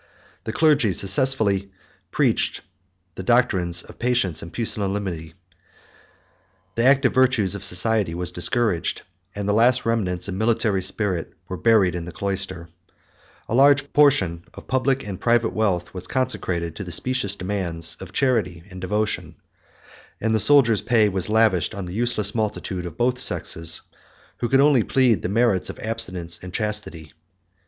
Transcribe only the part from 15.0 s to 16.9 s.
and private wealth was consecrated to